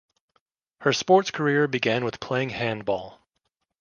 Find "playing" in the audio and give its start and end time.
2.19-2.49